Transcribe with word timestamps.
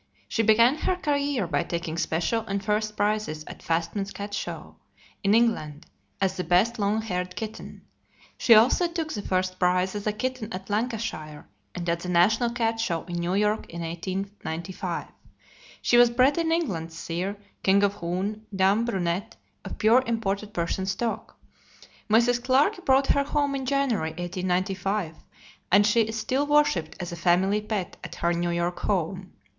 She 0.27 0.41
began 0.41 0.77
her 0.77 0.95
career 0.95 1.45
by 1.45 1.61
taking 1.63 1.95
special 1.95 2.41
and 2.47 2.65
first 2.65 2.97
prizes 2.97 3.43
at 3.45 3.59
Fastmay's 3.61 4.09
Cat 4.11 4.33
Show 4.33 4.77
in 5.23 5.35
England, 5.35 5.85
as 6.19 6.37
the 6.37 6.43
best 6.43 6.79
long 6.79 7.03
haired 7.03 7.35
kitten. 7.35 7.83
She 8.35 8.55
also 8.55 8.87
took 8.87 9.13
the 9.13 9.21
first 9.21 9.59
prize 9.59 9.93
as 9.93 10.07
a 10.07 10.11
kitten 10.11 10.51
at 10.53 10.71
Lancashire, 10.71 11.47
and 11.75 11.87
at 11.87 11.99
the 11.99 12.09
National 12.09 12.49
Cat 12.49 12.79
Show 12.79 13.03
in 13.03 13.17
New 13.19 13.35
York 13.35 13.69
in 13.69 13.81
1895. 13.81 15.05
She 15.83 15.97
was 15.97 16.09
bred 16.09 16.39
in 16.39 16.51
England; 16.51 16.91
sire, 16.91 17.37
King 17.61 17.83
of 17.83 17.97
Uhn; 18.01 18.41
dam, 18.55 18.85
Brunette, 18.85 19.35
of 19.63 19.77
pure 19.77 20.01
imported 20.07 20.51
Persian 20.51 20.87
stock. 20.87 21.37
Mrs. 22.09 22.43
Clarke 22.43 22.83
brought 22.83 23.05
her 23.05 23.23
home 23.23 23.53
in 23.53 23.67
January, 23.67 24.13
1895, 24.13 25.17
and 25.71 25.85
she 25.85 26.01
is 26.01 26.19
still 26.19 26.47
worshipped 26.47 26.95
as 26.99 27.11
a 27.11 27.15
family 27.15 27.61
pet 27.61 27.97
at 28.03 28.15
her 28.15 28.33
New 28.33 28.49
York 28.49 28.79
home. 28.79 29.33